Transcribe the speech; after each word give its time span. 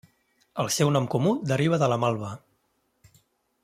El 0.63 0.69
seu 0.75 0.91
nom 0.95 1.09
comú 1.15 1.35
deriva 1.53 1.81
de 1.85 1.93
la 1.93 2.01
malva. 2.07 2.35